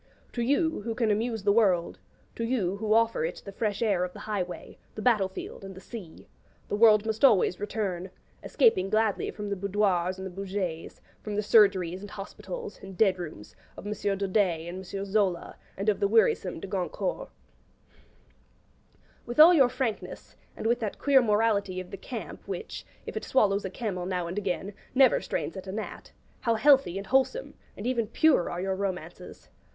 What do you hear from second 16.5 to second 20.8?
De Goncourt. With all your frankness, and with